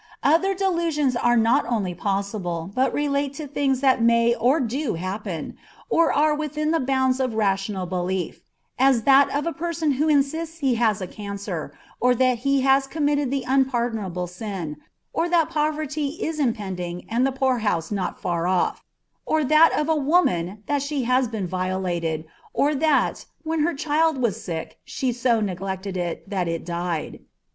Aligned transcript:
Other 0.23 0.55
delusions 0.55 1.15
are 1.15 1.37
not 1.37 1.63
only 1.67 1.93
possible, 1.93 2.71
but 2.73 2.91
relate 2.91 3.35
to 3.35 3.45
things 3.45 3.81
that 3.81 4.01
may 4.01 4.33
or 4.33 4.59
do 4.59 4.95
happen, 4.95 5.55
or 5.91 6.11
are 6.11 6.33
within 6.33 6.71
the 6.71 6.79
bounds 6.79 7.19
of 7.19 7.33
a 7.35 7.37
rational 7.37 7.85
belief, 7.85 8.41
as 8.79 9.03
that 9.03 9.29
of 9.29 9.45
a 9.45 9.53
person 9.53 9.91
who 9.91 10.09
insists 10.09 10.57
he 10.57 10.73
has 10.73 11.01
a 11.01 11.05
cancer, 11.07 11.71
or 11.99 12.15
that 12.15 12.39
he 12.39 12.61
has 12.61 12.87
committed 12.87 13.29
the 13.29 13.45
unpardonable 13.47 14.25
sin, 14.25 14.77
or 15.13 15.29
that 15.29 15.51
poverty 15.51 16.17
is 16.19 16.39
impending 16.39 17.05
and 17.07 17.23
the 17.23 17.31
poorhouse 17.31 17.91
not 17.91 18.19
far 18.19 18.47
off; 18.47 18.83
or 19.27 19.43
that 19.43 19.71
of 19.79 19.87
a 19.87 19.95
woman 19.95 20.63
that 20.65 20.81
she 20.81 21.03
has 21.03 21.27
been 21.27 21.45
violated, 21.45 22.25
or 22.53 22.73
that, 22.73 23.27
when 23.43 23.59
her 23.59 23.75
child 23.75 24.17
was 24.17 24.43
sick 24.43 24.79
she 24.83 25.11
so 25.13 25.39
neglected 25.39 25.95
it, 25.95 26.27
that 26.27 26.47
it 26.47 26.65
died. 26.65 27.19